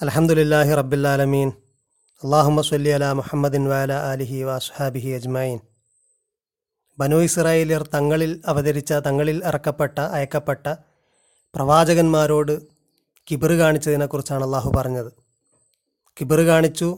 [0.00, 1.50] അലഹമുല്ലാഹി റബ്ബുല്ലാലമീൻ
[2.22, 5.58] അള്ളാഹുമ്മ സല്ലി അല മുഹമ്മദിൻ വാല അലിഹി വാസ്ഹാബിഹി അജ്മായിൻ
[6.98, 10.66] ബനു ഇസ്രായേലിയർ തങ്ങളിൽ അവതരിച്ച തങ്ങളിൽ ഇറക്കപ്പെട്ട അയക്കപ്പെട്ട
[11.54, 12.52] പ്രവാചകന്മാരോട്
[13.28, 15.10] കിബിറ് കാണിച്ചതിനെക്കുറിച്ചാണ് അള്ളാഹു പറഞ്ഞത്.
[16.16, 16.88] കിബർ കാണിച്ചു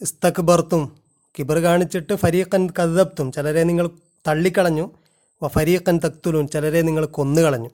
[0.00, 0.84] ഇസ്തക്ബർത്തും
[1.34, 3.88] കിബർ കാണിച്ചിട്ട് ഫരീഖൻ കദബ്ത്തും ചിലരെ നിങ്ങൾ
[4.28, 4.86] തള്ളിക്കളഞ്ഞു
[5.42, 7.72] വ ഫരീഖൻ തക്തുലും ചിലരെ നിങ്ങൾ കൊന്നുകളഞ്ഞു.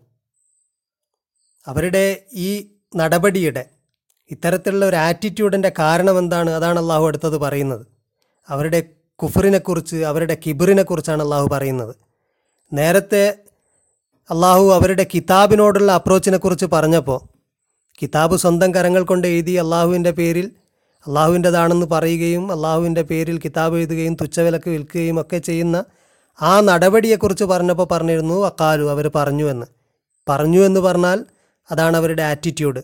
[1.66, 2.04] അവരുടെ
[2.46, 2.50] ഈ
[2.96, 3.64] നടപടിയുടെ
[4.30, 6.50] ഇത്തരത്തിലുള്ള ഒരു ആറ്റിറ്റ്യൂഡിന്റെ കാരണം എന്താണ്?
[6.50, 7.86] അതാണ് അള്ളാഹു അടുത്തത് പറയുന്നത്.
[8.48, 8.82] അവരുടെ
[9.22, 11.96] കുഫറിനെക്കുറിച്ച് അവരുടെ കിബിറിനെക്കുറിച്ചാണ് അള്ളാഹു പറയുന്നത്.
[12.72, 13.34] നേരത്തെ
[14.30, 17.20] അള്ളാഹു അവരുടെ കിതാബിനോടുള്ള അപ്രോച്ചിനെ കുറിച്ച് പറഞ്ഞപ്പോൾ
[18.02, 20.50] കിതാബ് സ്വന്തം കരങ്ങൾ കൊണ്ട് എഴുതി അള്ളാഹുവിന്റെ പേരിൽ
[21.06, 25.84] അള്ളാഹുവിന്റെതാണെന്ന് പറയുകയും അള്ളാഹുവിന്റെ പേരിൽ കിതാബ് എഴുതുകയും തുച്ഛവിലക്ക് വിൽക്കുകയും ഒക്കെ ചെയ്യുന്ന
[26.42, 29.66] ആ നടപടിയെക്കുറിച്ച് പറഞ്ഞപ്പോൾ പറഞ്ഞിരുന്നു അക്കാലു അവർ പറഞ്ഞു എന്ന്.
[30.28, 31.24] പറഞ്ഞു എന്ന് പറഞ്ഞാൽ
[31.70, 32.80] അതാണ് അവരുടെ ആറ്റിറ്റ്യൂഡ്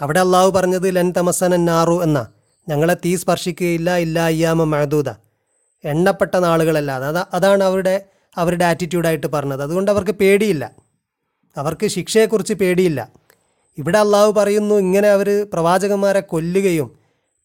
[0.00, 2.26] അവിടെ അള്ളാഹു പറഞ്ഞത് ലൻ തമസൻ നാറു എന്ന.
[2.68, 5.08] ഞങ്ങളെ തീ സ്പർശിക്കുകയില്ല ഇല്ല അയ്യാമ മഹദൂദ
[5.84, 6.92] എണ്ണപ്പെട്ട നാളുകളല്ല.
[6.92, 8.04] അതാ അതാണ് അവരുടെ
[8.36, 9.62] അവരുടെ ആറ്റിറ്റ്യൂഡായിട്ട് പറഞ്ഞത്.
[9.62, 10.72] അതുകൊണ്ട് അവർക്ക് പേടിയില്ല.
[11.56, 13.08] അവർക്ക് ശിക്ഷയെക്കുറിച്ച് പേടിയില്ല.
[13.78, 16.98] ഇവിടെ അള്ളാഹു പറയുന്നു ഇങ്ങനെ അവർ പ്രവാചകന്മാരെ കൊല്ലുകയും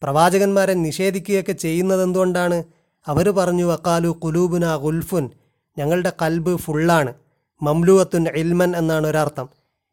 [0.03, 2.63] പ്രവാചകന്മാരെ നിഷേധിക്കുകയൊക്കെ ചെയ്യുന്നത് എന്തുകൊണ്ടാണ്
[3.07, 5.29] അവർ പറഞ്ഞു വക്കാലു കുലൂബുന ഗുൽഫുൻ.
[5.77, 7.13] ഞങ്ങളുടെ കൽബ് ഫുള്ളാണ്.
[7.61, 9.49] മംലൂഅത്തുൻ ഇൽമൻ എന്നാണ് ഒരർത്ഥം.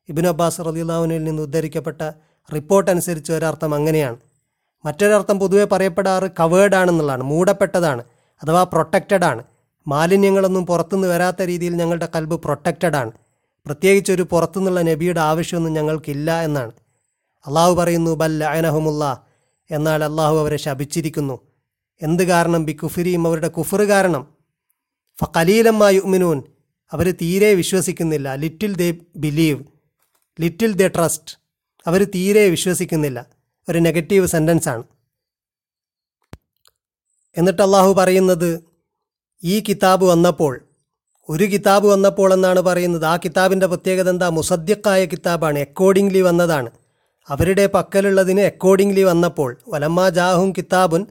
[0.09, 2.11] ഇബിൻ അബ്ബാസ് റലിയുല്ലാവിനിൽ നിന്ന് ഉദ്ധരിക്കപ്പെട്ട
[2.53, 4.17] റിപ്പോർട്ട് അനുസരിച്ച് ഒരർത്ഥം അങ്ങനെയാണ്.
[4.85, 8.05] മറ്റൊരർത്ഥം പൊതുവെ പറയപ്പെടാറ് കവേർഡ് ആണെന്നുള്ളതാണ് മൂടപ്പെട്ടതാണ്
[8.43, 9.43] അഥവാ പ്രൊട്ടക്റ്റഡ് ആണ്
[9.89, 13.13] മാലിന്യങ്ങളൊന്നും പുറത്തുനിന്ന് വരാത്ത രീതിയിൽ ഞങ്ങളുടെ കൽബ് പ്രൊട്ടക്റ്റഡ് ആണ്
[13.67, 16.73] പ്രത്യേകിച്ച് ഒരു പുറത്തുനിന്നുള്ള നബിയുടെ ആവശ്യമൊന്നും ഞങ്ങൾക്കില്ല എന്നാണ്.
[17.47, 19.27] അള്ളാഹു പറയുന്നു ബൽ അയനഹുമുല്ല
[19.71, 21.39] എന്നാൽ അള്ളാഹു അവരെ ശപിച്ചിരിക്കുന്നു.
[22.03, 22.65] എന്ത് കാരണം?
[22.65, 24.27] ബി കുഫിരിയും അവരുടെ കുഫർ കാരണം.
[25.21, 26.43] ഫ കലീലമ്മായി ഉമിനൂൻ
[26.93, 28.35] അവർ തീരെ വിശ്വസിക്കുന്നില്ല.
[28.35, 29.65] Little they believe
[30.41, 31.40] little they trust.
[31.87, 33.19] അവർ തീരെ വിശ്വസിക്കുന്നില്ല.
[33.69, 34.85] ഒരു നെഗറ്റീവ് സെന്റൻസാണ്
[37.37, 38.51] എന്നിട്ട് അള്ളാഹു പറയുന്നത്
[39.43, 40.55] ഈ കിതാബ് വന്നപ്പോൾ
[41.29, 43.05] ഒരു കിതാബ് വന്നപ്പോൾ എന്നാണ് പറയുന്നത്?
[43.05, 44.29] ആ കിതാബിന്റെ പ്രത്യേകത എന്താ?
[44.39, 46.71] മുസദ്യക്കായ കിതാബാണ് അക്കോർഡിംഗ്ലി വന്നതാണ്.
[47.29, 51.03] അവരുടെ പക്കലുള്ളതിന് അക്കോർഡിംഗ്ലി വന്നപ്പോൾ വലമ്മ ജാഹും കിതാബുൻ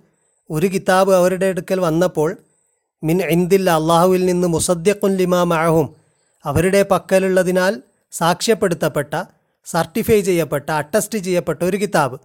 [0.50, 2.30] ഒരു കിതാബ് അവരുടെ അടുക്കൽ വന്നപ്പോൾ
[3.04, 5.88] മിൻ ഇന്ദില്ല അള്ളാഹുവിൽ നിന്ന് മുസദ്യക്കുൻ ലിമാ മഅഹും
[6.46, 7.74] അവരുടെ പക്കലുള്ളതിനാൽ
[8.14, 9.14] സാക്ഷ്യപ്പെടുത്തപ്പെട്ട
[9.72, 12.18] സർട്ടിഫൈ ചെയ്യപ്പെട്ട അറ്റസ്റ്റ് ചെയ്യപ്പെട്ട ഒരു കിതാബ്.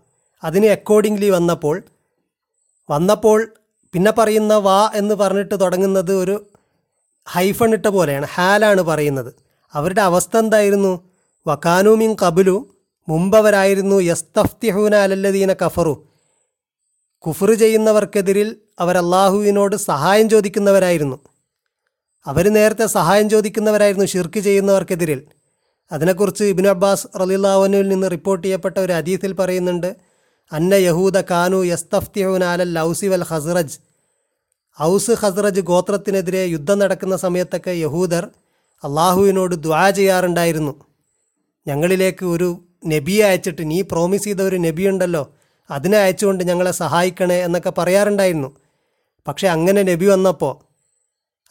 [0.45, 1.83] അതിന് അക്കോർഡിംഗ്ലി വന്നപ്പോൾ
[2.91, 3.53] വന്നപ്പോൾ
[3.93, 6.47] പിന്നെ പറയുന്ന വാ എന്ന് പറഞ്ഞിട്ട് തുടങ്ങുന്നത് ഒരു
[7.27, 9.35] ഹൈഫൺ ഇട്ട പോലെയാണ് ഹാലാണ് പറയുന്നത്.
[9.75, 11.11] അവരുടെ അവസ്ഥ എന്തായിരുന്നു?
[11.47, 12.69] വക്കാനൂമിൻ കബുലു
[13.09, 15.95] മുമ്പവരായിരുന്നു യസ്തഫ്തിഹൂന അലല്ലദീന കഫറു.
[17.19, 21.19] കുഫർ ചെയ്യുന്നവർക്കെതിരിൽ അവർ അള്ളാഹുവിനോട് സഹായം ചോദിക്കുന്നവരായിരുന്നു.
[22.27, 25.27] അവർ നേരത്തെ സഹായം ചോദിക്കുന്നവരായിരുന്നു ഷിർക്ക് ചെയ്യുന്നവർക്കെതിരിൽ.
[25.91, 29.91] അതിനെക്കുറിച്ച് ഇബിൻ അബ്ബാസ് റലിള്ളാവനുവിൽ നിന്ന് റിപ്പോർട്ട് ചെയ്യപ്പെട്ട ഒരു അദീത്തിൽ പറയുന്നുണ്ട്
[30.53, 33.77] അന്ന യഹൂദ കാനു യസ്തഫ്തിഹുൻ അലൽ ഔസി വൽ ഹസ്റജ്
[34.79, 38.25] ഔസ് ഹസ്റജ് ഗോത്രത്തിനെതിരെ യുദ്ധം നടക്കുന്ന സമയത്തൊക്കെ യഹൂദർ
[38.83, 40.75] അള്ളാഹുവിനോട് ദ്വാ ചെയ്യാറുണ്ടായിരുന്നു.
[41.67, 42.49] ഞങ്ങളിലേക്ക് ഒരു
[42.87, 45.23] നബിയെ അയച്ചിട്ട് നീ പ്രോമിസ് ചെയ്ത ഒരു നബി ഉണ്ടല്ലോ
[45.71, 48.51] അതിനെ അയച്ചുകൊണ്ട് ഞങ്ങളെ സഹായിക്കണേ എന്നൊക്കെ പറയാറുണ്ടായിരുന്നു.
[49.27, 50.53] പക്ഷേ അങ്ങനെ നബി വന്നപ്പോൾ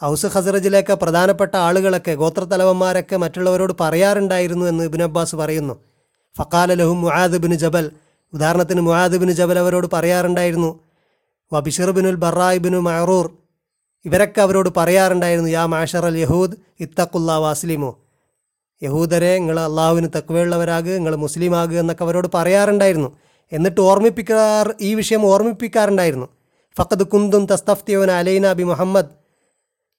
[0.05, 5.73] ഔസ് ഹസറജിലേക്ക് പ്രധാനപ്പെട്ട ആളുകളൊക്കെ ഗോത്രത്തലവന്മാരൊക്കെ മറ്റുള്ളവരോട് പറയാറുണ്ടായിരുന്നു എന്ന് ഇബിൻ അബ്ബാസ് പറയുന്നു.
[6.37, 7.91] ഫക്കാല ലഹു മുഹാദ് ബിൻ ജബൽ.
[8.33, 10.79] ഉദാഹരണത്തിന് മുഹാദ് ബിൻ ജബൽ അവരോട് പറയാറുണ്ടായിരുന്നു.
[11.53, 13.29] വ ബിഷർ ബിനുൽ ബറായിബിനു മഹറൂർ
[14.05, 17.95] ഇവരൊക്കെ അവരോട് പറയാറുണ്ടായിരുന്നു യാ മാഷർ അൽ യഹൂദ് ഇത്തക്കുല്ലാ വാസ്ലിമു.
[18.83, 23.17] യഹൂദരെ നിങ്ങൾ അള്ളാഹുവിന് തക്വയുള്ളവരാകുക നിങ്ങൾ മുസ്ലിം ആകുക എന്നൊക്കെ അവരോട് പറയാറുണ്ടായിരുന്നു.
[23.51, 26.27] എന്നിട്ട് ഓർമ്മിപ്പിക്കാർ ഈ വിഷയം ഓർമ്മിപ്പിക്കാറുണ്ടായിരുന്നു.
[26.77, 29.22] ഫക്കത് കുന്തും തസ്തഫ്തിയോൻ അലൈന ബി മുഹമ്മദ്.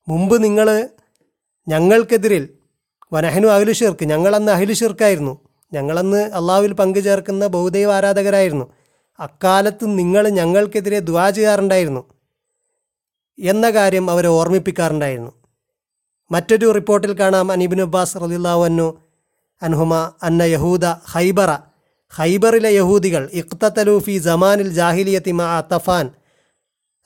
[0.09, 0.89] മുമ്പ് നിങ്ങൾ
[1.69, 2.49] ഞങ്ങൾക്കെതിരിൽ
[3.13, 8.73] വനഹനു അഹിലു ഷിർക്ക് ഞങ്ങളന്ന് അഹിലു ഷിർക്കായിരുന്നു ഞങ്ങളന്ന് അള്ളാഹുവിൽ പങ്കുചേർക്കുന്ന ബഹുദൈവ ആരാധകരായിരുന്നു.
[9.19, 12.15] അക്കാലത്ത് നിങ്ങൾ ഞങ്ങൾക്കെതിരെ ദ്വാ ചെയ്യാറുണ്ടായിരുന്നു
[13.39, 15.33] എന്ന കാര്യം അവരെ ഓർമ്മിപ്പിക്കാറുണ്ടായിരുന്നു.
[16.31, 17.53] മറ്റൊരു റിപ്പോർട്ടിൽ കാണാം.
[17.53, 18.99] അനീബിൻ അബ്ബാസ് റലിള്ളാഹു
[19.63, 21.57] അൻഹുമ അന്ന യഹൂദ ഹൈബറ
[22.15, 26.11] ഹൈബറിലെ യഹൂദികൾ ഇഖ്തലൂഫി ജമാനിൽ ജാഹിലിയത്തി മാ അത്തഫാൻ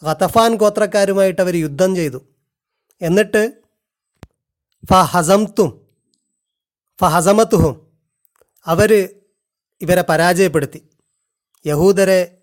[0.04, 2.38] ഖത്തഫാൻ ഗോത്രക്കാരുമായിട്ട് അവർ യുദ്ധം ചെയ്തു.
[3.00, 3.52] എന്നിട്ട്
[4.90, 5.70] ഫ ഹസംത്തും
[7.00, 7.74] ഫ ഹസമത്തുഹും
[8.66, 9.18] അവർ
[9.80, 10.80] ഇവരെ പരാജയപ്പെടുത്തി.
[11.66, 12.38] യഹൂദരെ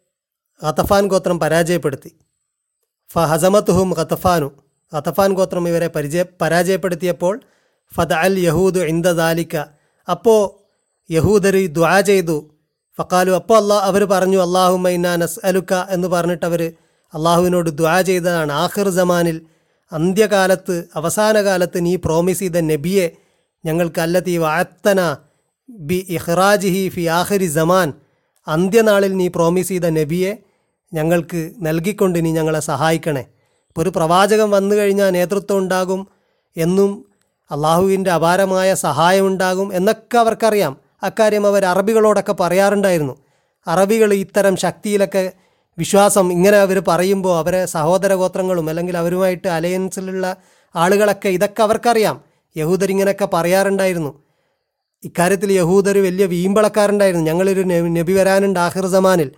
[0.63, 2.11] ഖത്തഫാൻ ഗോത്രം പരാജയപ്പെടുത്തി.
[3.11, 4.49] ഫ ഹസമത്തുഹും ഖത്തഫാനു
[4.93, 7.41] ഖത്തഫാൻ ഗോത്രം ഇവരെ പരിചയ പരാജയപ്പെടുത്തിയപ്പോൾ
[7.95, 9.55] ഫത അൽ യഹൂദ് ഇന്ദ ദാലിക്ക
[10.07, 10.41] അപ്പോൾ
[11.11, 12.37] യഹൂദർ ദ്വാ ചെയ്തു.
[12.97, 16.73] ഫക്കാലു അപ്പോൾ അള്ളാഹ് അവർ പറഞ്ഞു അള്ളാഹു മൈന നസ് അലുക്ക എന്ന് പറഞ്ഞിട്ട് അവർ
[17.13, 18.51] അള്ളാഹുവിനോട് ദ്വാ ചെയ്തതാണ്.
[18.51, 19.37] ആഖിർ ജമാനിൽ
[19.91, 23.09] അന്ത്യകാലത്ത് അവസാന കാലത്ത് നീ പ്രോമിസ് ചെയ്ത നബിയെ
[23.65, 25.17] ഞങ്ങൾക്ക് അല്ലത്തി വാത്തന
[25.69, 27.93] ബി ഇഹ്റാജിഹി ഫി ആഹരി ജമാൻ
[28.47, 30.37] അന്ത്യനാളിൽ നീ പ്രോമിസ് ചെയ്ത നബിയെ
[30.93, 33.21] ഞങ്ങൾക്ക് നൽകിക്കൊണ്ട് നീ ഞങ്ങളെ സഹായിക്കണേ.
[33.67, 36.07] ഇപ്പോൾ ഒരു പ്രവാചകൻ വന്നു കഴിഞ്ഞാൽ നേതൃത്വം ഉണ്ടാകും
[36.57, 37.05] എന്നും
[37.51, 40.77] അള്ളാഹുവിന്റെ അപാരമായ സഹായം ഉണ്ടാകും എന്നൊക്കെ അവർക്കറിയാം.
[41.03, 43.17] അക്കാര്യം അവർ അറബികളോടൊക്കെ പറയാറുണ്ടായിരുന്നു.
[43.67, 45.31] അറബികൾ ഇത്തരം ശക്തിയിലൊക്കെ
[45.77, 50.35] വിശ്വാസം ഇങ്ങനെ അവർ പറയുമ്പോൾ അവരെ സഹോദര ഗോത്രങ്ങളും അല്ലെങ്കിൽ അവരുമായിട്ട് അലയൻസിലുള്ള
[50.75, 52.21] ആളുകളൊക്കെ ഇതൊക്കെ അവർക്കറിയാം.
[52.57, 54.23] യഹൂദരിങ്ങനെയൊക്കെ പറയാറുണ്ടായിരുന്നു.
[55.03, 57.25] ഇക്കാര്യത്തിൽ യഹൂദർ വലിയ വീമ്പളക്കാരുണ്ടായിരുന്നു.
[57.25, 59.31] ഞങ്ങളൊരു നബി- വരാനുണ്ട് ആഹിർ സമാനിൽ.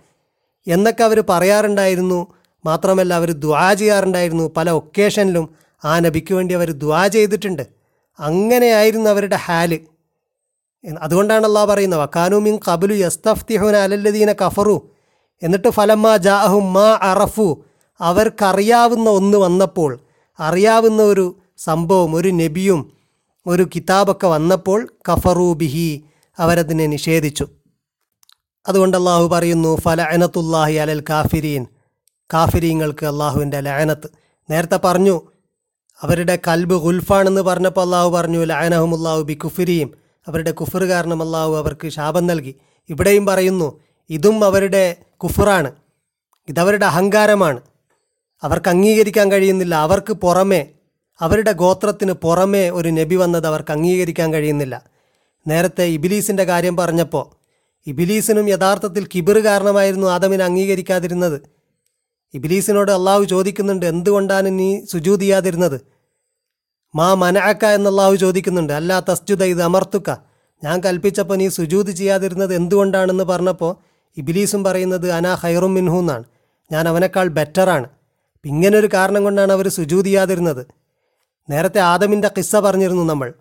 [0.66, 2.26] എന്നൊക്കെ അവർ പറയാറുണ്ടായിരുന്നു.
[2.64, 4.52] മാത്രമല്ല അവർ ദ്വാ ചെയ്യാറുണ്ടായിരുന്നു.
[4.56, 5.54] പല ഒക്കേഷനിലും
[5.84, 7.62] ആ നബിക്ക് വേണ്ടി അവർ ദ്വാ ചെയ്തിട്ടുണ്ട്.
[8.20, 9.80] അങ്ങനെയായിരുന്നു അവരുടെ ഹാൽ.
[11.00, 14.90] അതുകൊണ്ടാണ് പറയുന്നത് വക്കാനുമിൻ കബുലു യസ്തഫ്തിഹുൻ അലല്ലദീന കഫറു.
[15.42, 17.64] എന്നിട്ട് ഫലമ്മ ജാഹും മാ അറഫു.
[18.00, 19.98] അവർക്കറിയാവുന്ന ഒന്ന് വന്നപ്പോൾ
[20.40, 22.92] അറിയാവുന്ന ഒരു സംഭവം ഒരു നബിയും
[23.46, 26.04] ഒരു കിതാബൊക്കെ വന്നപ്പോൾ കഫറു ബിഹി
[26.38, 27.46] അവരതിനെ നിഷേധിച്ചു.
[28.68, 31.66] അതുകൊണ്ട് അള്ളാഹു പറയുന്നു ഫല അനത്തുല്ലാഹി അലൽ കാഫിരീൻ.
[32.34, 34.08] കാഫിരീങ്ങൾക്ക് അള്ളാഹുവിന്റെ ലയനത്ത്
[34.50, 35.20] നേരത്തെ പറഞ്ഞു
[36.02, 39.94] അവരുടെ കൽബ് ഗുൽഫാണെന്ന് പറഞ്ഞപ്പോൾ അള്ളാഹു പറഞ്ഞു ലയനഹുമുല്ലാഹു ബി കുഫിരിയും
[40.28, 42.54] അവരുടെ കുഫർ കാരണം അള്ളാഹു അവർക്ക് ശാപം നൽകി.
[42.88, 43.80] ഇവിടെയും പറയുന്നു
[44.10, 45.72] ഇതും അവരുടെ കുഫറാണ്.
[46.48, 47.60] ഇതവരുടെ അഹങ്കാരമാണ്.
[48.42, 49.74] അവർക്ക് അംഗീകരിക്കാൻ കഴിയുന്നില്ല.
[49.74, 50.66] അവർക്ക് പുറമേ
[51.20, 54.82] അവരുടെ ഗോത്രത്തിന് പുറമേ ഒരു നബി വന്നത് അവർക്ക് അംഗീകരിക്കാൻ കഴിയുന്നില്ല.
[55.46, 57.38] നേരത്തെ ഇബിലീസിന്റെ കാര്യം പറഞ്ഞപ്പോൾ
[57.86, 61.40] ഇബിലീസിനും യഥാർത്ഥത്തിൽ കിബിർ കാരണമായിരുന്നു ആദമിനെ അംഗീകരിക്കാതിരുന്നത്.
[62.34, 65.80] ഇബിലീസിനോട് അള്ളാഹു ചോദിക്കുന്നുണ്ട് എന്തുകൊണ്ടാണ് നീ സുജൂത് ചെയ്യാതിരുന്നത്?
[66.94, 68.72] മാ മനഅക്ക എന്ന് അള്ളാഹു ചോദിക്കുന്നുണ്ട്.
[68.72, 70.10] അല്ലാ തസ്ജുദ ഇത് അമർത്തുക്ക.
[70.64, 76.24] ഞാൻ കൽപ്പിച്ചപ്പോൾ നീ സുജൂത് ചെയ്യാതിരുന്നത് എന്തുകൊണ്ടാണെന്ന് പറഞ്ഞപ്പോൾ ഇബിലീസും പറയുന്നത് അനാ ഹൈറും മിൻഹു എന്നാണ്.
[76.72, 77.86] ഞാൻ അവനേക്കാൾ ബെറ്ററാണ്.
[78.44, 80.08] ഇങ്ങനെ ഇങ്ങനൊരു കാരണം കൊണ്ടാണ് അവർ സുജൂത്
[81.50, 83.32] നേരത്തെ ആദമിന്റെ കിസ്സ പറഞ്ഞിരുന്നു നമ്മൾ.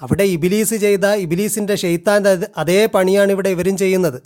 [0.00, 4.22] അവിടെ ഇബിലീസ് ചെയ്ത ഇബിലീസിന്റെ ഷെയ്ത്താന്റെ അതേ പണിയാണ് ഇവിടെ ഇവരും ചെയ്യുന്നത്.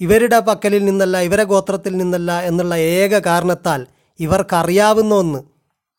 [0.00, 3.86] ഇവരുടെ പക്കലിൽ നിന്നല്ല ഇവരെ ഗോത്രത്തിൽ നിന്നല്ല എന്നുള്ള ഏക കാരണത്താൽ
[4.20, 5.38] ഇവർക്കറിയാവുന്ന ഒന്ന്.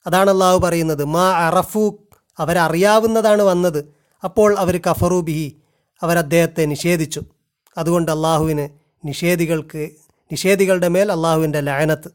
[0.08, 1.98] അതാണ് അള്ളാഹു പറയുന്നത് മാ അറഫു
[2.40, 3.96] അവരറിയാവുന്നതാണ് വന്നത്.
[4.24, 5.58] അപ്പോൾ അവർ കഫറു ബിഹി.
[6.02, 7.24] അവരദ്ദേഹത്തെ നിഷേധിച്ചു.
[7.78, 8.70] അതുകൊണ്ട് അള്ളാഹുവിന്
[9.06, 9.90] നിഷേധികൾക്ക്
[10.32, 12.08] നിഷേധികളുടെ മേൽ അള്ളാഹുവിന്റെ ലയനത്ത്.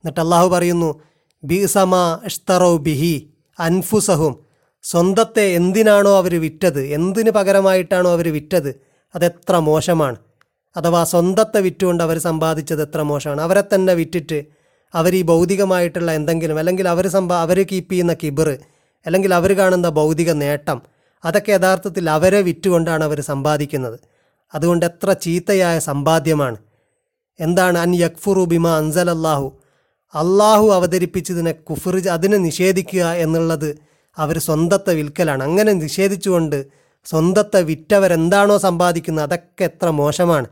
[0.00, 1.00] എന്നിട്ട് അള്ളാഹു പറയുന്നു
[1.44, 3.30] ബിസമാ ഇഷ്തറോ ബിഹി
[3.60, 4.34] അൻഫുസഹും.
[4.82, 8.80] സ്വന്തത്തെ എന്തിനാണോ അവർ വിറ്റത് എന്തിന് പകരമായിട്ടാണോ അവർ വിറ്റത്
[9.14, 10.16] അതെത്ര മോശമാണ്.
[10.76, 13.40] അഥവാ സ്വന്തത്തെ വിറ്റുകൊണ്ട് അവർ സമ്പാദിച്ചത് എത്ര മോശമാണ്.
[13.40, 14.44] അവരെ തന്നെ വിറ്റിട്ട്
[14.94, 18.58] അവർ ഈ ഭൗതികമായിട്ടുള്ള എന്തെങ്കിലും അല്ലെങ്കിൽ അവർ സമ്പാ അവർ കീപ്പ് ചെയ്യുന്ന കിബർ
[19.06, 20.82] അല്ലെങ്കിൽ അവർ കാണുന്ന ഭൗതിക നേട്ടം
[21.24, 23.98] അതൊക്കെ യഥാർത്ഥത്തിൽ അവരെ വിറ്റുകൊണ്ടാണ് അവർ സമ്പാദിക്കുന്നത്.
[24.54, 26.56] അതുകൊണ്ട് എത്ര ചീത്തയായ സമ്പാദ്യമാണ്.
[27.40, 29.52] എന്താണ് അൻ യക്ഫുറു ബിമ അൻസൽ അള്ളാഹു
[30.14, 33.78] അള്ളാഹു അവതരിപ്പിച്ചതിനെ കുഫർ അതിനെ നിഷേധിക്കുക എന്നുള്ളത്
[34.18, 35.42] അവർ സ്വന്തത്തെ വിൽക്കലാണ്.
[35.42, 36.66] അങ്ങനെ നിഷേധിച്ചുകൊണ്ട്
[37.04, 40.46] സ്വന്തത്തെ വിറ്റവരെന്താണോ സമ്പാദിക്കുന്നത് അതൊക്കെ എത്ര മോശമാണ്.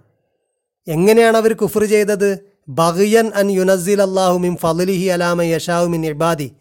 [0.89, 2.39] എങ്ങനെയാണ് അവർ കുഫർ ചെയ്തത്?
[2.69, 6.53] ബഹിയൻ അൻ യുനസിൽ അള്ളാഹു മിൻ ഫലിഹി അലാമ യഷാഹു മിൻ ഇബാദി.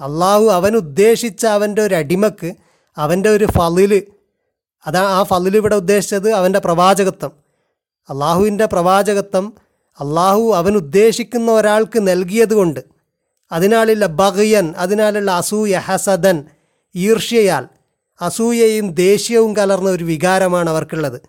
[0.00, 2.54] അള്ളാഹു അവൻ ഉദ്ദേശിച്ച അവന്റെ ഒരു അടിമക്ക്
[2.96, 4.02] അവന്റെ ഒരു ഫലിൽ
[4.86, 7.32] അതാ ആ ഫലിൽ ഇവിടെ ഉദ്ദേശിച്ചത് അവന്റെ പ്രവാചകത്വം.
[8.10, 9.52] അള്ളാഹുവിന്റെ പ്രവാചകത്വം
[10.00, 12.80] അള്ളാഹു അവൻ ഉദ്ദേശിക്കുന്ന ഒരാൾക്ക് നൽകിയതുകൊണ്ട്
[13.52, 16.44] അതിനാലുള്ള ബഹയൻ അതിനാലുള്ള അസൂയ ഹസദൻ
[16.94, 17.68] ഈർഷ്യയാൽ
[18.20, 21.20] അസൂയയും ദേഷ്യവും കലർന്ന ഒരു വികാരമാണ് അവർക്കുള്ളത്.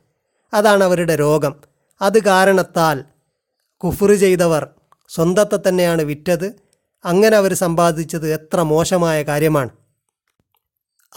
[0.54, 1.56] അതാണ് അവരുടെ രോഗം.
[2.02, 3.04] അത് കാരണത്താൽ
[3.78, 4.68] കുഫറ് ചെയ്തവർ
[5.10, 6.56] സ്വന്തത്തെ തന്നെയാണ് വിറ്റത്.
[7.06, 9.70] അങ്ങനെ അവർ സമ്പാദിച്ചത് എത്ര മോശമായ കാര്യമാണ്.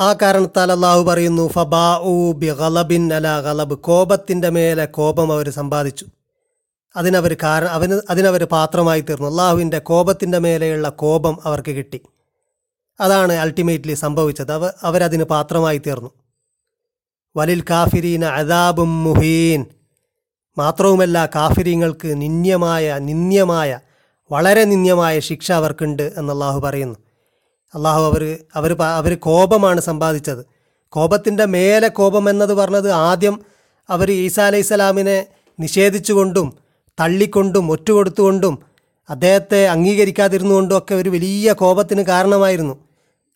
[0.00, 3.75] ആ കാരണത്താൽ അള്ളാഹു പറയുന്നു ഫബാ ഊ ബി ഗലബിൻ അല ഗലബ്.
[3.75, 6.07] കോപത്തിന്റെ മേലെ കോപം അവർ സമ്പാദിച്ചു.
[6.97, 9.28] അതിനവർ കാരണം അവന് അതിനവർ പാത്രമായി തീർന്നു.
[9.28, 12.00] അള്ളാഹുവിന്റെ കോപത്തിന്റെ മേലെയുള്ള കോപം അവർക്ക് കിട്ടി.
[13.00, 14.52] അതാണ് അൾട്ടിമേറ്റ്ലി സംഭവിച്ചത്.
[14.52, 16.11] അവ അവരതിന് പാത്രമായി തീർന്നു.
[17.37, 19.66] വലിൽ കാഫിരീന അദാബും മുഹീൻ.
[20.59, 23.80] മാത്രവുമല്ല കാഫിരീങ്ങൾക്ക് നിന്യമായ നിന്ദ്യമായ
[24.33, 26.97] വളരെ നിന്ദ്യമായ ശിക്ഷ അവർക്കുണ്ട് എന്ന് അള്ളാഹു പറയുന്നു.
[27.74, 30.46] അള്ളാഹു അവർ അവർ അവർ കോപമാണ് സമ്പാദിച്ചത്.
[30.88, 33.40] കോപത്തിന്റെ മേലെ കോപം എന്നത് പറഞ്ഞത് ആദ്യം
[33.90, 35.26] അവർ ഈസാ അലൈഹി സ്വലാമിനെ
[35.60, 36.58] നിഷേധിച്ചുകൊണ്ടും
[37.00, 38.58] തള്ളിക്കൊണ്ടും ഒറ്റുകൊടുത്തുകൊണ്ടും
[39.10, 42.74] അദ്ദേഹത്തെ അംഗീകരിക്കാതിരുന്നുകൊണ്ടും ഒക്കെ ഒരു വലിയ കോപത്തിന് കാരണമായിരുന്നു.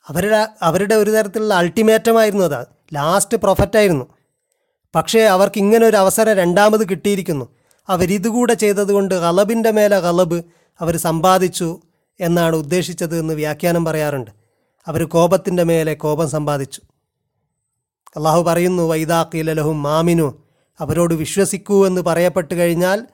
[0.09, 2.67] അവരുടെ അവരുടെ ഒരു തരത്തിലുള്ള അൾട്ടിമേറ്റമായിരുന്നു അത്.
[2.95, 4.05] ലാസ്റ്റ് പ്രൊഫറ്റായിരുന്നു
[4.95, 7.49] പക്ഷേ അവർക്ക് ഇങ്ങനെ ഒരു അവസരം രണ്ടാമത് കിട്ടിയിരിക്കുന്നു.
[7.89, 10.43] അവരിതുകൂടെ ചെയ്തതുകൊണ്ട് ഗലബിന്റെ മേലെ ഗലബ്
[10.81, 11.81] അവർ സമ്പാദിച്ചു.
[12.21, 14.31] എന്നാണ് ഉദ്ദേശിച്ചത് എന്ന് വ്യാഖ്യാനം പറയാറുണ്ട്.
[14.87, 16.81] അവർ കോപത്തിന്റെ മേലെ കോപം സമ്പാദിച്ചു.
[18.17, 20.43] അള്ളാഹു പറയുന്നു വൈദാഖീലലഹും മാമിനു
[20.79, 23.07] അവരോട് വിശ്വസിക്കൂ എന്ന് പറയപ്പെട്ട് കഴിഞ്ഞാൽ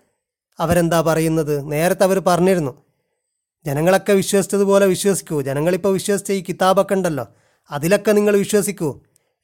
[0.59, 1.73] അവരെന്താ പറയുന്നത്?
[1.73, 2.83] നേരത്തെ അവർ പറഞ്ഞിരുന്നു
[3.67, 5.43] ജനങ്ങളൊക്കെ വിശ്വസിച്ചതുപോലെ വിശ്വസിക്കൂ.
[5.43, 7.27] ജനങ്ങളിപ്പോൾ വിശ്വസിച്ച ഈ കിതാബൊക്കെ ഉണ്ടല്ലോ
[7.71, 9.01] അതിലൊക്കെ നിങ്ങൾ വിശ്വസിക്കൂ.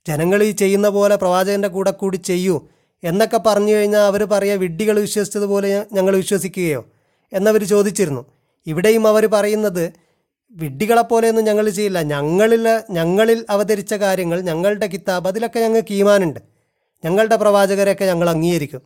[0.09, 2.69] ജനങ്ങൾ ഈ ചെയ്യുന്ന പോലെ പ്രവാചകന്റെ കൂടെ കൂടി ചെയ്യൂ
[3.05, 6.85] എന്നൊക്കെ പറഞ്ഞു കഴിഞ്ഞാൽ അവർ പറയുക വിഡ്ഢികൾ വിശ്വസിച്ചതുപോലെ ഞങ്ങൾ വിശ്വസിക്കുകയോ
[7.33, 8.36] എന്നവർ ചോദിച്ചിരുന്നു.
[8.67, 9.93] ഇവിടെയും അവർ പറയുന്നത്
[10.51, 12.03] വിഡ്ഢികളെപ്പോലെയൊന്നും ഞങ്ങൾ ചെയ്യില്ല.
[12.03, 16.41] ഞങ്ങളിൽ ഞങ്ങളിൽ അവതരിച്ച കാര്യങ്ങൾ ഞങ്ങളുടെ കിതാബ് അതിലൊക്കെ ഞങ്ങൾക്ക് ഈമാനുണ്ട്.
[17.05, 18.81] ഞങ്ങളുടെ പ്രവാചകരെയൊക്കെ ഞങ്ങൾ അംഗീകരിക്കും.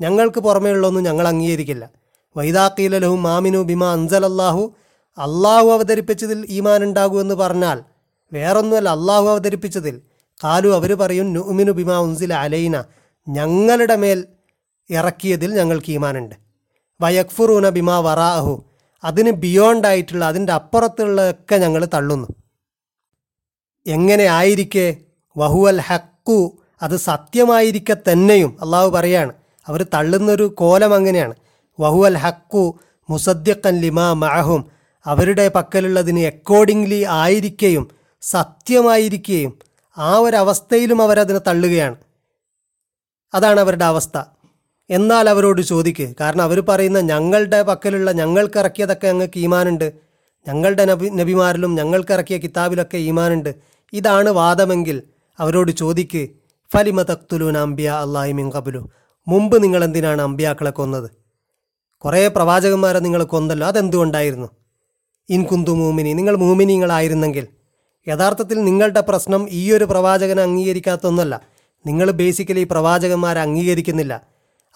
[0.00, 1.90] ഞങ്ങൾക്ക് പുറമേയുള്ളതൊന്നും ഞങ്ങൾ അംഗീകരിക്കില്ല.
[2.36, 4.74] വൈദാക്കീലലഹും മാമിനു ബിമ അൻസലല്ലാഹു.
[5.18, 7.82] അള്ളാഹു അവതരിപ്പിച്ചതിൽ ഈമാൻ എന്ന് പറഞ്ഞാൽ
[8.32, 10.00] വേറൊന്നുമല്ല അള്ളാഹു അവതരിപ്പിച്ചതിൽ.
[10.44, 12.84] കാലു അവർ പറയും നുമിനു ബിമ ഉൻസില അലൈന.
[13.28, 14.26] ഞങ്ങളുടെ മേൽ
[14.90, 16.34] ഇറക്കിയതിൽ ഞങ്ങൾക്ക് ഈമാനുണ്ട്.
[17.00, 18.64] വയക്ഫുറൂന ബിമ വറാഹു
[19.04, 22.28] അതിന് ബിയോണ്ടായിട്ടുള്ള അതിന്റെ അപ്പുറത്തുള്ളതൊക്കെ ഞങ്ങൾ തള്ളുന്നു.
[23.86, 24.96] എങ്ങനെ ആയിരിക്കെ?
[25.36, 26.58] വഹുവൽ ഹക്കു.
[26.82, 29.32] അത് സത്യമായിരിക്കെ തന്നെയും അള്ളാഹു പറയാണ്.
[29.66, 31.34] അവർ തള്ളുന്നൊരു കോലം അങ്ങനെയാണ്.
[31.80, 34.70] വഹുവൽ ഹക്കു മുസദ്യക്കൻ ലിമാ മഹും
[35.04, 37.90] അവരുടെ പക്കലുള്ളതിന് അക്കോർഡിംഗ്ലി ആയിരിക്കുകയും
[38.22, 39.58] സത്യമായിരിക്കുകയും
[39.98, 41.96] ആ ഒരവസ്ഥയിലും അവരതിനെ തള്ളുകയാണ്.
[43.34, 44.18] അതാണ് അവരുടെ അവസ്ഥ.
[44.90, 46.14] എന്നാൽ അവരോട് ചോദിക്ക്.
[46.20, 49.92] കാരണം അവർ പറയുന്ന ഞങ്ങളുടെ പക്കലുള്ള ഞങ്ങൾക്ക് ഇറക്കിയതൊക്കെ ഞങ്ങൾക്ക് ഈമാനുണ്ട്.
[50.48, 53.54] ഞങ്ങളുടെ നബി നബിമാരിലും ഞങ്ങൾക്ക് ഇറക്കിയ കിതാബിലൊക്കെ ഈമാനുണ്ട്.
[53.92, 55.02] ഇതാണ് വാദമെങ്കിൽ
[55.38, 56.28] അവരോട് ചോദിക്ക്
[56.74, 58.90] ഫലിമ തക്തുലൂൻ അംബിയ അള്ളാഹി മിൻ കബുലു
[59.28, 61.10] മുമ്പ് നിങ്ങൾ എന്തിനാണ് അമ്പിയാക്കളെ കൊന്നത്?
[61.98, 64.48] കുറേ പ്രവാചകന്മാരെ നിങ്ങൾ കൊന്നല്ലോ അതെന്തുകൊണ്ടായിരുന്നു?
[65.30, 67.46] ഇൻ കുന്തു മൂമിനി നിങ്ങൾ മൂമിനിങ്ങളായിരുന്നെങ്കിൽ
[68.08, 71.40] യഥാർത്ഥത്തിൽ നിങ്ങളുടെ പ്രശ്നം ഈ ഒരു പ്രവാചകനെ അംഗീകരിക്കാത്തൊന്നല്ല.
[71.86, 74.14] നിങ്ങൾ ബേസിക്കലി പ്രവാചകന്മാരെ അംഗീകരിക്കുന്നില്ല.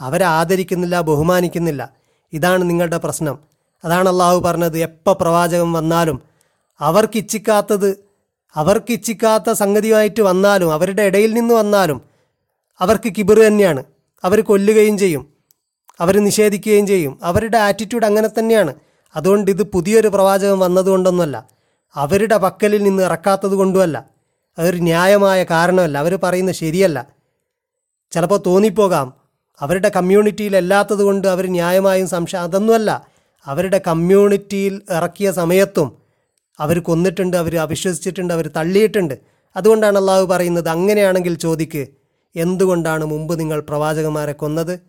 [0.01, 1.91] അവരെ ആദരിക്കുന്നില്ല ബഹുമാനിക്കുന്നില്ല.
[2.33, 3.39] ഇതാണ് നിങ്ങളുടെ പ്രശ്നം.
[3.85, 4.79] അതാണ് അള്ളാഹു പറഞ്ഞത്.
[4.79, 6.23] എപ്പോൾ പ്രവാചകൻ വന്നാലും
[6.81, 8.05] അവർക്ക് ഇച്ഛിക്കാത്തത്
[8.55, 12.03] അവർക്ക് ഇച്ഛിക്കാത്ത സംഗതിയുമായിട്ട് വന്നാലും അവരുടെ ഇടയിൽ നിന്ന് വന്നാലും
[12.81, 13.85] അവർക്ക് കിബിർ തന്നെയാണ്.
[14.25, 15.33] അവർ കൊല്ലുകയും ചെയ്യും.
[16.01, 17.19] അവർ നിഷേധിക്കുകയും ചെയ്യും.
[17.23, 18.75] അവരുടെ ആറ്റിറ്റ്യൂഡ് അങ്ങനെ തന്നെയാണ്.
[19.17, 21.49] അതുകൊണ്ട് ഇത് പുതിയൊരു പ്രവാചകം വന്നതുകൊണ്ടൊന്നുമല്ല.
[21.95, 24.05] അവരുടെ പക്കലിൽ നിന്ന് ഇറക്കാത്തത് കൊണ്ടുമല്ല.
[24.59, 25.99] അതൊരു ന്യായമായ കാരണമല്ല.
[25.99, 27.07] അവർ പറയുന്നത് ശരിയല്ല.
[28.11, 29.22] ചിലപ്പോൾ തോന്നിപ്പോകാം.
[29.61, 33.07] അവരുടെ കമ്മ്യൂണിറ്റിയിൽ അല്ലാത്തത് കൊണ്ട് അവർ ന്യായമായും സംശയം അതൊന്നുമല്ല.
[33.47, 35.93] അവരുടെ കമ്മ്യൂണിറ്റിയിൽ ഇറക്കിയ സമയത്തും
[36.61, 39.15] അവർ കൊന്നിട്ടുണ്ട് അവർ അവിശ്വസിച്ചിട്ടുണ്ട് അവർ തള്ളിയിട്ടുണ്ട്.
[39.57, 41.87] അതുകൊണ്ടാണ് അള്ളാഹു പറയുന്നത് അങ്ങനെയാണെങ്കിൽ ചോദിക്ക്
[42.37, 44.81] എന്തുകൊണ്ടാണ് മുമ്പ് നിങ്ങൾ പ്രവാചകന്മാരെ കൊന്നത്?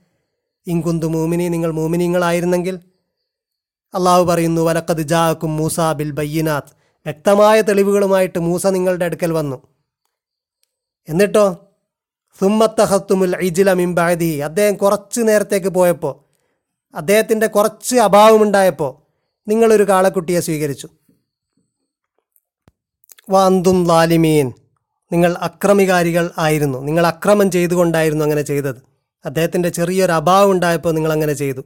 [0.67, 2.79] ഇങ്കുന്തു മൂമിനി നിങ്ങൾ മൂമിനിങ്ങളായിരുന്നെങ്കിൽ
[3.95, 6.71] അള്ളാഹു പറയുന്നു വലക്കത് ജാക്കും മൂസ ബിൽ ബയ്യനാഥ്
[7.05, 9.61] വ്യക്തമായ തെളിവുകളുമായിട്ട് മൂസ നിങ്ങളുടെ അടുക്കൽ വന്നു.
[11.09, 11.72] എന്നിട്ടോ?
[12.39, 16.13] സുമ്മത്തഹത്തുമുൽ ഇജില മിംബാദി അദ്ദേഹം കുറച്ച് നേരത്തേക്ക് പോയപ്പോൾ
[16.95, 18.91] അദ്ദേഹത്തിന്റെ കുറച്ച് അഭാവമുണ്ടായപ്പോൾ
[19.47, 20.87] നിങ്ങളൊരു കാളക്കുട്ടിയെ സ്വീകരിച്ചു.
[23.29, 24.51] വാന്തും ലാലിമീൻ.
[25.11, 26.77] നിങ്ങൾ അക്രമികാരികൾ ആയിരുന്നു.
[26.77, 28.75] നിങ്ങൾ അക്രമം ചെയ്തുകൊണ്ടായിരുന്നു അങ്ങനെ ചെയ്തത്.
[29.25, 31.63] അദ്ദേഹത്തിന്റെ ചെറിയൊരു അഭാവം ഉണ്ടായപ്പോൾ നിങ്ങൾ അങ്ങനെ ചെയ്തു.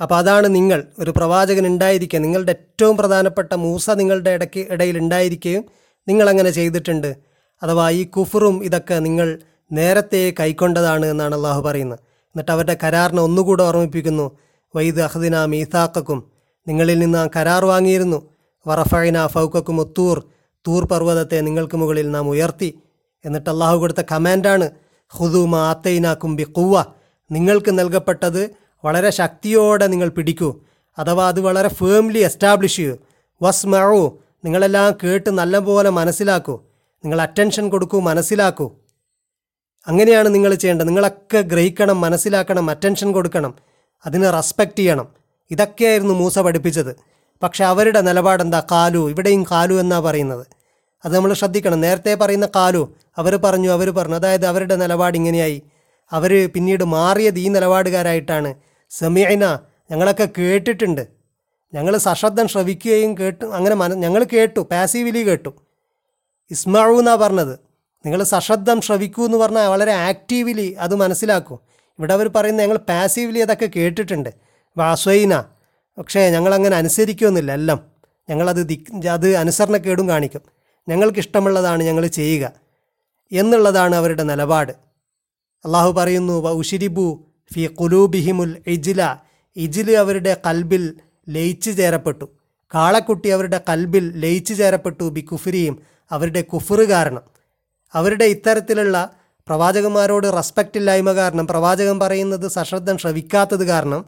[0.00, 5.64] അപ്പോൾ അതാണ് നിങ്ങൾ ഒരു പ്രവാചകൻ ഉണ്ടായിരിക്കുക നിങ്ങളുടെ ഏറ്റവും പ്രധാനപ്പെട്ട മൂസ നിങ്ങളുടെ ഇടയ്ക്ക് ഇടയിൽ ഉണ്ടായിരിക്കുകയും
[6.08, 7.16] നിങ്ങളങ്ങനെ ചെയ്തിട്ടുണ്ട്.
[7.62, 9.38] അഥവാ ഈ കുഫറും ഇതൊക്കെ നിങ്ങൾ
[9.72, 11.98] നേരത്തെ കൈക്കൊണ്ടതാണ് എന്നാണ് അള്ളാഹു പറയുന്നത്.
[12.02, 14.38] എന്നിട്ട് അവരുടെ കരാറിനെ ഒന്നുകൂടെ ഓർമ്മിപ്പിക്കുന്നു.
[14.76, 16.30] വൈദ് അഹദിന മീസാക്കും
[16.68, 18.28] നിങ്ങളിൽ നിന്ന് ആ കരാർ വാങ്ങിയിരുന്നു.
[18.66, 20.24] വറഫൈന ഫൗക്കും ഒത്തൂർ
[20.66, 22.78] തൂർ പർവതത്തെ നിങ്ങൾക്ക് മുകളിൽ നാം ഉയർത്തി.
[23.24, 24.70] എന്നിട്ട് അള്ളാഹു കൊടുത്ത കമാൻഡാണ്
[25.08, 26.84] ഹുദൂമ ആത്തൈനാക്കും ബി കുവ
[27.30, 28.50] നിങ്ങൾക്ക് നൽകപ്പെട്ടത്
[28.84, 30.60] വളരെ ശക്തിയോടെ നിങ്ങൾ പിടിക്കൂ.
[30.98, 32.96] അഥവാ അത് വളരെ ഫേംലി എസ്റ്റാബ്ലിഷ് ചെയ്യൂ.
[33.42, 36.54] വസ് മഴു നിങ്ങളെല്ലാം കേട്ട് നല്ലപോലെ മനസ്സിലാക്കൂ.
[37.04, 38.72] നിങ്ങൾ അറ്റൻഷൻ കൊടുക്കൂ മനസ്സിലാക്കൂ.
[39.88, 40.88] അങ്ങനെയാണ് നിങ്ങൾ ചെയ്യേണ്ടത്.
[40.88, 43.54] നിങ്ങളൊക്കെ ഗ്രഹിക്കണം മനസ്സിലാക്കണം അറ്റൻഷൻ കൊടുക്കണം.
[44.06, 45.08] അതിന് റെസ്പെക്റ്റ് ചെയ്യണം.
[45.50, 46.96] ഇതൊക്കെയായിരുന്നു മൂസ പഠിപ്പിച്ചത്.
[47.42, 48.62] പക്ഷെ അവരുടെ നിലപാടെന്താ?
[48.70, 49.10] കാലു.
[49.10, 50.46] ഇവിടെയും കാലു എന്നാണ് പറയുന്നത്.
[51.04, 51.80] അത് നമ്മൾ ശ്രദ്ധിക്കണം.
[51.80, 52.92] നേരത്തെ പറയുന്ന കാലു.
[53.16, 54.14] അവർ പറഞ്ഞു അവർ പറഞ്ഞു.
[54.14, 55.62] അതായത് അവരുടെ നിലപാട് ഇങ്ങനെയായി.
[56.12, 58.54] അവർ പിന്നീട് മാറിയത് ഈ നിലപാടുകാരായിട്ടാണ്.
[58.90, 59.58] സെമിയന
[59.90, 61.06] ഞങ്ങളൊക്കെ കേട്ടിട്ടുണ്ട്.
[61.74, 63.44] ഞങ്ങൾ സശ്രദ്ധം ശ്രവിക്കുകയും കേട്ടു.
[63.44, 64.60] അങ്ങനെ മന ഞങ്ങൾ കേട്ടു.
[64.60, 65.54] പാസീവിലി കേട്ടു.
[66.50, 67.67] ഇസ്മാഴു എന്നാണ് പറഞ്ഞത്.
[68.06, 71.58] നിങ്ങൾ സശ്രദ്ധം ശ്രവിക്കൂ എന്ന് പറഞ്ഞാൽ വളരെ ആക്റ്റീവ്ലി അത് മനസ്സിലാക്കും.
[71.98, 74.30] ഇവിടെ അവർ പറയുന്നത് ഞങ്ങൾ പാസീവ്ലി അതൊക്കെ കേട്ടിട്ടുണ്ട്.
[74.76, 75.44] വാസ്വൈന
[75.98, 77.80] പക്ഷേ ഞങ്ങളങ്ങനെ അനുസരിക്കുമെന്നില്ല എല്ലാം.
[78.30, 80.40] ഞങ്ങളത് ദിക് അത് അനുസരണക്കേടും കാണിക്കും.
[80.88, 82.52] ഞങ്ങൾക്കിഷ്ടമുള്ളതാണ് ഞങ്ങൾ ചെയ്യുക
[83.32, 84.72] എന്നുള്ളതാണ് അവരുടെ നിലപാട്.
[85.64, 87.06] അള്ളാഹു പറയുന്നു വ ഉഷിരിബു
[87.54, 89.18] ഫി കുലൂബിഹിമുൽ ഇജില.
[89.56, 90.94] ഇജിൽ അവരുടെ കൽബിൽ
[91.28, 92.24] ലയിച്ചു ചേരപ്പെട്ടു.
[92.74, 97.37] കാളക്കുട്ടി അവരുടെ കൽബിൽ ലയിച്ചു ചേരപ്പെട്ടു ബി കുഫിരിയും അവരുടെ കുഫറ് കാരണം.
[97.94, 99.10] അവരുടെ ഇത്തരത്തിലുള്ള
[99.46, 104.04] പ്രവാചകന്മാരോട് റെസ്പെക്റ്റ് ഇല്ലായ്മ കാരണം പ്രവാചകൻ പറയുന്നത് സശ്രദ്ധം ശ്രവിക്കാത്തത് കാരണം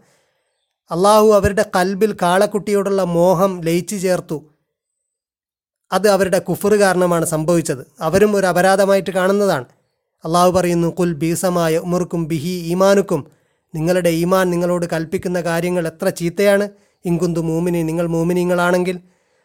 [0.91, 4.45] അള്ളാഹു അവരുടെ കൽബിൽ കാളക്കുട്ടിയോടുള്ള മോഹം ലയിച്ചു ചേർത്തു.
[5.93, 7.87] അത് അവരുടെ കുഫറ് കാരണമാണ് സംഭവിച്ചത്.
[8.01, 9.65] അവരും ഒരു അപരാധമായിട്ട് കാണുന്നതാണ്.
[10.25, 13.27] അള്ളാഹു പറയുന്നു കുൽ ബീസമായ ഉമർക്കും ബിഹി ഈമാനുക്കും.
[13.75, 16.69] നിങ്ങളുടെ ഈമാൻ നിങ്ങളോട് കൽപ്പിക്കുന്ന കാര്യങ്ങൾ എത്ര ചീത്തയാണ്.
[17.05, 19.01] ഇങ്കുന്തു മൂമിനി നിങ്ങൾ മൂമിനിങ്ങളാണെങ്കിൽ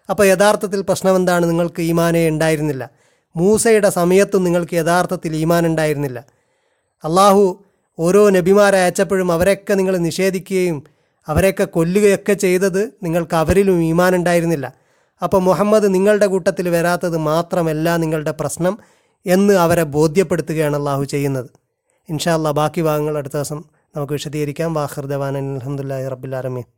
[0.10, 2.90] അപ്പോൾ യഥാർത്ഥത്തിൽ പ്രശ്നം എന്താണ് നിങ്ങൾക്ക് ഈമാനേ ഉണ്ടായിരുന്നില്ല.
[3.36, 6.26] മൂസയുടെ സമയത്തും നിങ്ങൾക്ക് യഥാർത്ഥത്തിൽ ഈമാൻ ഉണ്ടായിരുന്നില്ല
[7.04, 7.64] അള്ളാഹു
[8.00, 10.84] ഓരോ നബിമാരെ അയച്ചപ്പോഴും അവരെയൊക്കെ നിങ്ങൾ നിഷേധിക്കുകയും
[11.28, 14.74] അവരെയൊക്കെ കൊല്ലുകയൊക്കെ ചെയ്തത് നിങ്ങൾക്ക് അവരിലും ഈമാൻ ഉണ്ടായിരുന്നില്ല
[15.24, 18.80] അപ്പോൾ മുഹമ്മദ് നിങ്ങളുടെ കൂട്ടത്തിൽ വരാത്തത് മാത്രമല്ല നിങ്ങളുടെ പ്രശ്നം
[19.26, 21.50] എന്ന് അവരെ ബോധ്യപ്പെടുത്തുകയാണ് അള്ളാഹു ചെയ്യുന്നത്.
[22.10, 23.64] ഇൻഷാ അല്ലാ ബാക്കി ഭാഗങ്ങൾ അടുത്ത ദിവസം
[23.96, 24.74] നമുക്ക് വിശദീകരിക്കാം.
[24.74, 26.76] വാഹൃദവാൻ അലഹമുല്ലാ റബ്ബുലാലമീൻ